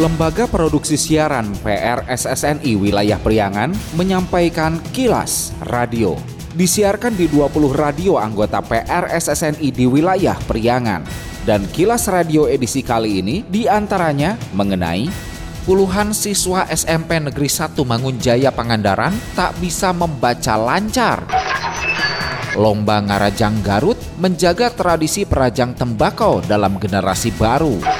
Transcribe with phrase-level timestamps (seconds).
[0.00, 3.68] Lembaga Produksi Siaran PRSSNI Wilayah Priangan
[4.00, 6.16] menyampaikan kilas radio.
[6.56, 11.04] Disiarkan di 20 radio anggota PRSSNI di wilayah Priangan.
[11.44, 15.04] Dan kilas radio edisi kali ini di antaranya mengenai
[15.68, 21.28] puluhan siswa SMP Negeri 1 Mangunjaya Pangandaran tak bisa membaca lancar.
[22.56, 27.99] Lomba Ngarajang Garut menjaga tradisi perajang tembakau dalam generasi baru.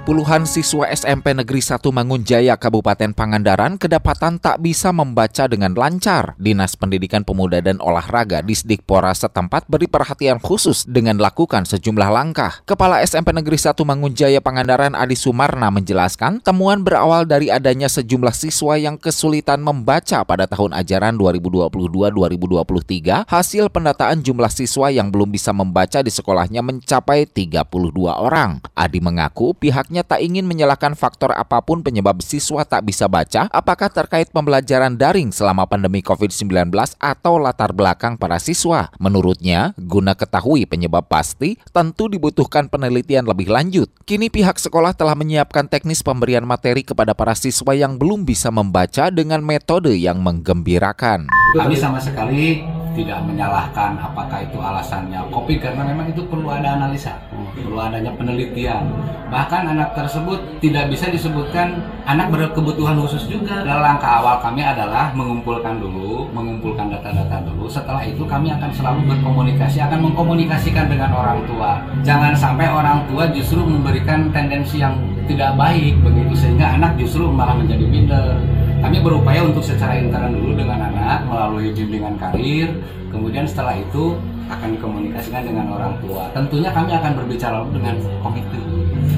[0.00, 6.40] Puluhan siswa SMP Negeri 1 Mangunjaya Kabupaten Pangandaran kedapatan tak bisa membaca dengan lancar.
[6.40, 12.64] Dinas Pendidikan Pemuda dan Olahraga Disdikpora setempat beri perhatian khusus dengan lakukan sejumlah langkah.
[12.64, 18.80] Kepala SMP Negeri 1 Mangunjaya Pangandaran Adi Sumarna menjelaskan, temuan berawal dari adanya sejumlah siswa
[18.80, 23.28] yang kesulitan membaca pada tahun ajaran 2022-2023.
[23.28, 27.68] Hasil pendataan jumlah siswa yang belum bisa membaca di sekolahnya mencapai 32
[28.08, 28.64] orang.
[28.72, 29.52] Adi mengaku
[29.90, 34.94] pihaknya tak ingin menyalahkan faktor apa pun penyebab siswa tak bisa baca, apakah terkait pembelajaran
[34.94, 36.70] daring selama pandemi COVID-19
[37.02, 38.86] atau latar belakang para siswa.
[39.02, 43.90] Menurutnya, guna ketahui penyebab pasti, tentu dibutuhkan penelitian lebih lanjut.
[44.06, 49.10] Kini pihak sekolah telah menyiapkan teknis pemberian materi kepada para siswa yang belum bisa membaca
[49.10, 51.26] dengan metode yang menggembirakan.
[51.58, 57.14] Kami sama sekali tidak menyalahkan apakah itu alasannya COVID karena memang itu perlu ada analisa,
[57.54, 58.90] perlu adanya penelitian.
[59.30, 63.62] Bahkan anak tersebut tidak bisa disebutkan anak berkebutuhan khusus juga.
[63.62, 67.70] Dalam langkah awal kami adalah mengumpulkan dulu, mengumpulkan data-data dulu.
[67.70, 71.78] Setelah itu kami akan selalu berkomunikasi, akan mengkomunikasikan dengan orang tua.
[72.02, 74.98] Jangan sampai orang tua justru memberikan tendensi yang
[75.30, 78.34] tidak baik begitu sehingga anak justru malah menjadi minder
[78.80, 82.72] kami berupaya untuk secara intern dulu dengan anak melalui bimbingan karir.
[83.12, 84.16] Kemudian setelah itu
[84.50, 86.30] akan dikomunikasikan dengan orang tua.
[86.34, 88.60] Tentunya kami akan berbicara dengan komite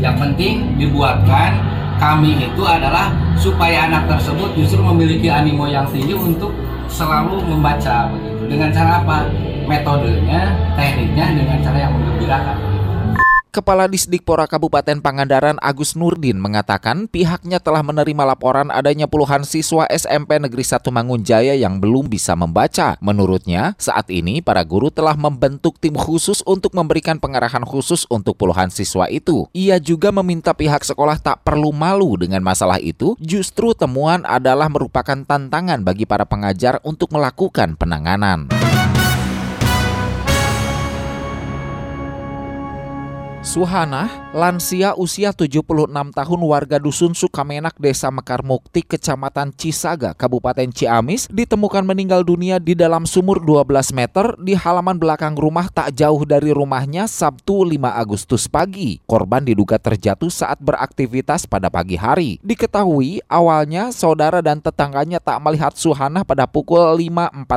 [0.02, 1.62] yang penting dibuatkan
[2.02, 6.50] kami itu adalah supaya anak tersebut justru memiliki animo yang tinggi untuk
[6.90, 8.50] selalu membaca begitu.
[8.50, 9.30] Dengan cara apa?
[9.70, 12.56] Metodenya tekniknya dengan cara yang menggembirakan
[13.52, 20.40] Kepala Disdikpora Kabupaten Pangandaran Agus Nurdin mengatakan pihaknya telah menerima laporan adanya puluhan siswa SMP
[20.40, 22.96] Negeri 1 Mangunjaya yang belum bisa membaca.
[23.04, 28.72] Menurutnya, saat ini para guru telah membentuk tim khusus untuk memberikan pengarahan khusus untuk puluhan
[28.72, 29.44] siswa itu.
[29.52, 35.28] Ia juga meminta pihak sekolah tak perlu malu dengan masalah itu, justru temuan adalah merupakan
[35.28, 38.48] tantangan bagi para pengajar untuk melakukan penanganan.
[43.42, 51.26] Suhana, lansia usia 76 tahun warga Dusun Sukamenak, Desa Mekar Mukti, Kecamatan Cisaga, Kabupaten Ciamis,
[51.26, 56.54] ditemukan meninggal dunia di dalam sumur 12 meter di halaman belakang rumah tak jauh dari
[56.54, 59.02] rumahnya Sabtu 5 Agustus pagi.
[59.10, 62.38] Korban diduga terjatuh saat beraktivitas pada pagi hari.
[62.46, 67.50] Diketahui awalnya saudara dan tetangganya tak melihat Suhana pada pukul 5.45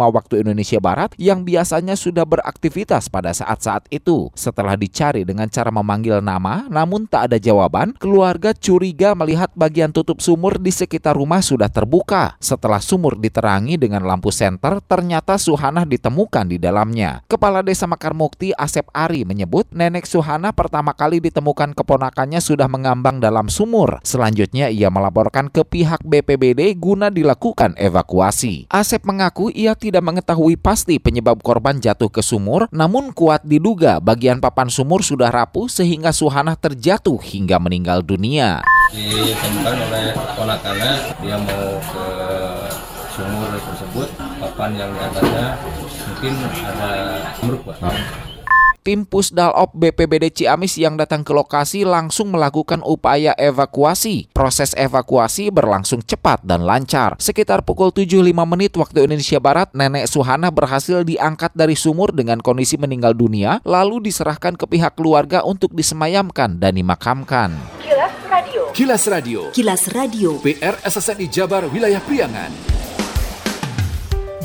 [0.00, 4.32] waktu Indonesia Barat yang biasanya sudah beraktivitas pada saat-saat itu.
[4.32, 10.22] Setelah dicari dengan cara memanggil nama, namun tak ada jawaban, keluarga curiga melihat bagian tutup
[10.22, 12.38] sumur di sekitar rumah sudah terbuka.
[12.38, 17.26] Setelah sumur diterangi dengan lampu senter, ternyata Suhana ditemukan di dalamnya.
[17.26, 23.18] Kepala Desa Makar Mukti Asep Ari menyebut nenek Suhana pertama kali ditemukan keponakannya sudah mengambang
[23.18, 23.98] dalam sumur.
[24.04, 28.68] Selanjutnya ia melaporkan ke pihak BPBD guna dilakukan evakuasi.
[28.68, 34.44] Asep mengaku ia tidak mengetahui pasti penyebab korban jatuh ke sumur, namun kuat diduga bagian
[34.44, 38.60] papan sumur sudah rapuh sehingga Suhana terjatuh hingga meninggal dunia.
[38.92, 40.92] Ditemukan oleh ponakannya,
[41.24, 42.06] dia mau ke
[43.16, 45.56] sumur tersebut, papan yang di atasnya
[46.04, 46.32] mungkin
[46.68, 46.90] ada
[47.64, 48.35] pak.
[48.86, 54.30] Tim Pusdalop BPBD Ciamis yang datang ke lokasi langsung melakukan upaya evakuasi.
[54.30, 57.18] Proses evakuasi berlangsung cepat dan lancar.
[57.18, 62.78] Sekitar pukul 75 menit waktu Indonesia Barat, nenek Suhana berhasil diangkat dari sumur dengan kondisi
[62.78, 67.58] meninggal dunia, lalu diserahkan ke pihak keluarga untuk disemayamkan dan dimakamkan.
[67.82, 68.62] Kilas Radio.
[68.70, 69.40] Kilas Radio.
[69.50, 70.30] Kilas Radio.
[70.46, 72.75] PR SSNI Jabar Wilayah Priangan.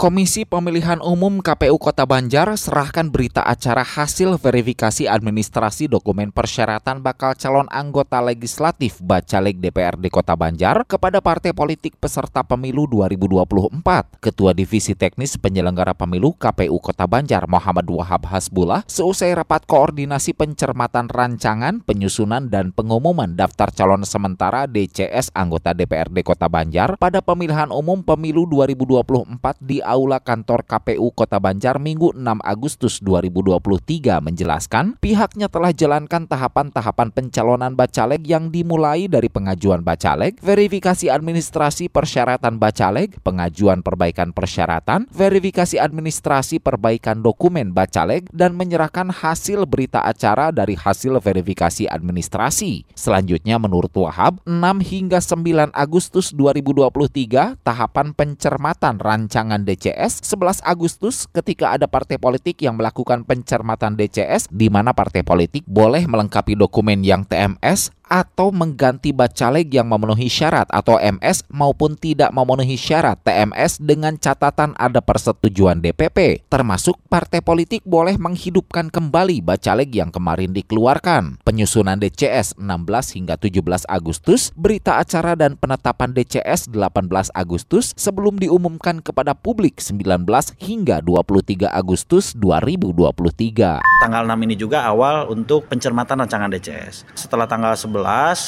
[0.00, 7.36] Komisi Pemilihan Umum KPU Kota Banjar serahkan berita acara hasil verifikasi administrasi dokumen persyaratan bakal
[7.36, 14.24] calon anggota legislatif Bacaleg DPRD Kota Banjar kepada partai politik peserta pemilu 2024.
[14.24, 21.12] Ketua Divisi Teknis Penyelenggara Pemilu KPU Kota Banjar Muhammad Wahab Hasbullah seusai rapat koordinasi pencermatan
[21.12, 28.00] rancangan, penyusunan dan pengumuman daftar calon sementara DCS anggota DPRD Kota Banjar pada pemilihan umum
[28.00, 35.74] pemilu 2024 di Aula Kantor KPU Kota Banjar Minggu 6 Agustus 2023 menjelaskan pihaknya telah
[35.74, 44.30] jalankan tahapan-tahapan pencalonan Bacaleg yang dimulai dari pengajuan Bacaleg, verifikasi administrasi persyaratan Bacaleg, pengajuan perbaikan
[44.30, 52.86] persyaratan, verifikasi administrasi perbaikan dokumen Bacaleg, dan menyerahkan hasil berita acara dari hasil verifikasi administrasi.
[52.94, 54.54] Selanjutnya menurut Wahab, 6
[54.86, 62.60] hingga 9 Agustus 2023 tahapan pencermatan rancangan DCS DCS 11 Agustus ketika ada partai politik
[62.60, 69.14] yang melakukan pencermatan DCS di mana partai politik boleh melengkapi dokumen yang TMS atau mengganti
[69.14, 75.78] bacaleg yang memenuhi syarat atau MS maupun tidak memenuhi syarat TMS dengan catatan ada persetujuan
[75.78, 76.42] DPP.
[76.50, 81.38] Termasuk partai politik boleh menghidupkan kembali bacaleg yang kemarin dikeluarkan.
[81.46, 88.98] Penyusunan DCS 16 hingga 17 Agustus, berita acara dan penetapan DCS 18 Agustus sebelum diumumkan
[88.98, 90.26] kepada publik 19
[90.58, 93.78] hingga 23 Agustus 2023.
[94.02, 97.06] Tanggal 6 ini juga awal untuk pencermatan rancangan DCS.
[97.14, 97.99] Setelah tanggal 11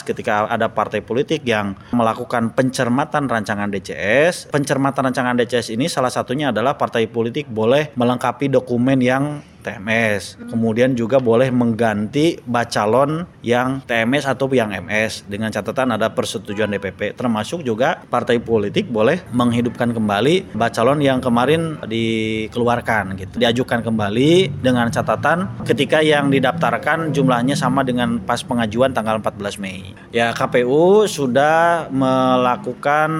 [0.02, 4.48] ketika ada partai politik yang melakukan pencermatan rancangan DCS.
[4.48, 10.42] Pencermatan rancangan DCS ini salah satunya adalah partai politik boleh melengkapi dokumen yang TMS.
[10.50, 17.14] Kemudian juga boleh mengganti bacalon yang TMS atau yang MS dengan catatan ada persetujuan DPP.
[17.16, 23.38] Termasuk juga partai politik boleh menghidupkan kembali bacalon yang kemarin dikeluarkan gitu.
[23.38, 29.94] Diajukan kembali dengan catatan ketika yang didaftarkan jumlahnya sama dengan pas pengajuan tanggal 14 Mei.
[30.10, 33.10] Ya KPU sudah melakukan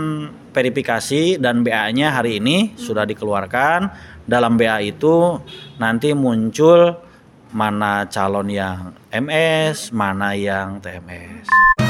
[0.53, 4.13] verifikasi dan BA-nya hari ini sudah dikeluarkan.
[4.23, 5.43] Dalam BA itu
[5.83, 6.95] nanti muncul
[7.51, 11.82] mana calon yang MS, mana yang TMS.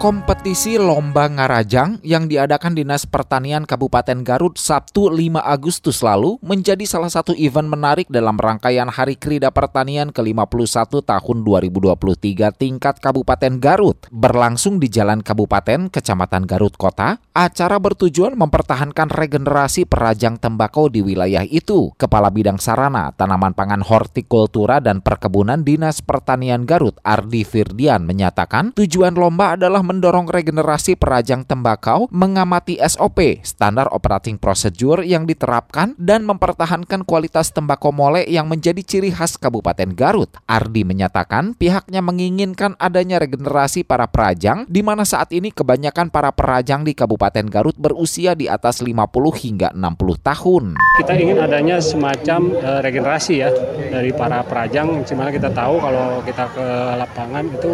[0.00, 7.12] Kompetisi lomba ngarajang yang diadakan Dinas Pertanian Kabupaten Garut Sabtu 5 Agustus lalu menjadi salah
[7.12, 12.16] satu event menarik dalam rangkaian Hari Krida Pertanian ke-51 tahun 2023
[12.56, 14.08] tingkat Kabupaten Garut.
[14.08, 21.44] Berlangsung di Jalan Kabupaten, Kecamatan Garut Kota, acara bertujuan mempertahankan regenerasi perajang tembakau di wilayah
[21.44, 21.92] itu.
[22.00, 29.12] Kepala Bidang Sarana, Tanaman Pangan Hortikultura dan Perkebunan Dinas Pertanian Garut, Ardi Firdian menyatakan tujuan
[29.12, 37.02] lomba adalah mendorong regenerasi perajang tembakau, mengamati SOP, standar operating procedure yang diterapkan, dan mempertahankan
[37.02, 40.30] kualitas tembakau mole yang menjadi ciri khas Kabupaten Garut.
[40.46, 46.86] Ardi menyatakan pihaknya menginginkan adanya regenerasi para perajang, di mana saat ini kebanyakan para perajang
[46.86, 48.94] di Kabupaten Garut berusia di atas 50
[49.42, 50.64] hingga 60 tahun.
[51.02, 53.50] Kita ingin adanya semacam uh, regenerasi ya
[53.90, 57.72] dari para perajang, di mana kita tahu kalau kita ke lapangan itu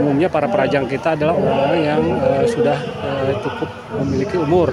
[0.00, 3.68] umumnya para perajang kita adalah orang yang uh, sudah uh, cukup
[4.00, 4.72] memiliki umur.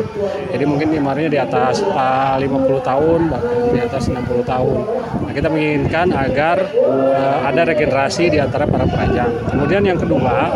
[0.49, 4.79] Jadi mungkin imarnya di atas uh, 50 tahun, bahkan di atas 60 tahun.
[5.27, 9.29] Nah, kita menginginkan agar uh, ada regenerasi di antara para perajang.
[9.51, 10.49] Kemudian yang kedua,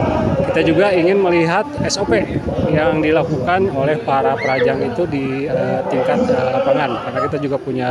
[0.53, 2.13] kita juga ingin melihat SOP
[2.73, 6.89] yang dilakukan oleh para perajang itu di uh, tingkat uh, lapangan.
[7.09, 7.89] Karena kita juga punya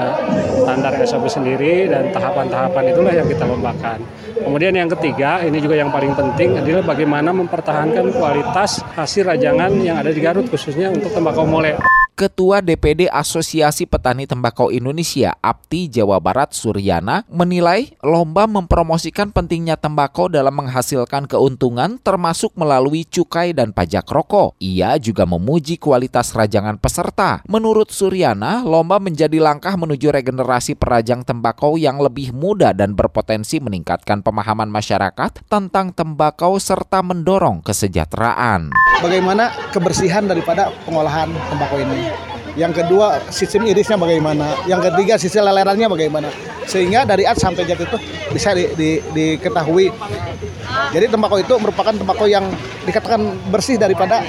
[0.63, 3.99] standar SOP sendiri dan tahapan-tahapan itulah yang kita lombakan.
[4.43, 10.03] Kemudian yang ketiga, ini juga yang paling penting adalah bagaimana mempertahankan kualitas hasil rajangan yang
[10.03, 11.92] ada di Garut khususnya untuk tembakau mole.
[12.23, 20.31] Ketua DPD Asosiasi Petani Tembakau Indonesia APTI Jawa Barat Suryana menilai lomba mempromosikan pentingnya tembakau
[20.31, 24.55] dalam menghasilkan keuntungan termasuk melalui cukai dan pajak rokok.
[24.63, 27.43] Ia juga memuji kualitas rajangan peserta.
[27.51, 34.23] Menurut Suryana, lomba menjadi langkah menuju regenerasi perajang tembakau yang lebih muda dan berpotensi meningkatkan
[34.23, 38.71] pemahaman masyarakat tentang tembakau serta mendorong kesejahteraan.
[39.03, 42.12] Bagaimana kebersihan daripada pengolahan tembakau ini?
[42.53, 44.53] Yang kedua sistem irisnya bagaimana?
[44.69, 46.29] Yang ketiga sisi lelerannya bagaimana?
[46.69, 47.97] Sehingga dari A sampai Z itu
[48.29, 49.89] bisa di, di, diketahui.
[50.93, 52.45] Jadi tembakau itu merupakan tembakau yang
[52.85, 54.21] dikatakan bersih daripada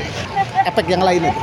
[0.64, 1.28] efek yang lain.
[1.28, 1.42] Itu.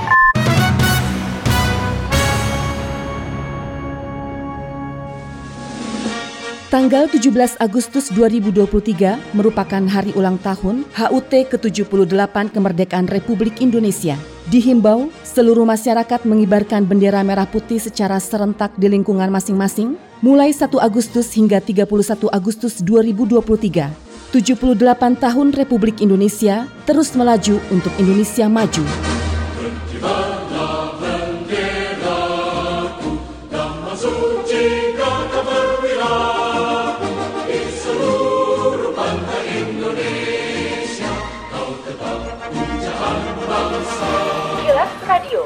[6.70, 14.14] Tanggal 17 Agustus 2023 merupakan hari ulang tahun HUT ke-78 Kemerdekaan Republik Indonesia.
[14.48, 21.28] Dihimbau, seluruh masyarakat mengibarkan bendera merah putih secara serentak di lingkungan masing-masing mulai 1 Agustus
[21.36, 21.84] hingga 31
[22.32, 23.92] Agustus 2023.
[24.32, 29.09] 78 tahun Republik Indonesia terus melaju untuk Indonesia maju.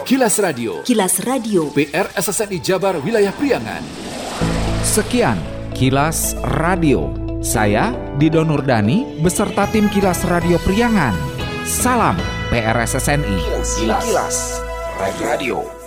[0.04, 0.84] Kilas Radio.
[0.84, 1.72] Kilas Radio.
[1.72, 3.80] PR SSNI Jabar Wilayah Priangan.
[4.84, 5.40] Sekian
[5.72, 7.08] Kilas Radio.
[7.40, 7.88] Saya
[8.20, 11.16] Dido Nurdani beserta tim Kilas Radio Priangan.
[11.64, 12.20] Salam
[12.52, 13.40] PRSSNI.
[13.80, 14.36] Kilas, Kilas.
[15.24, 15.83] Radio.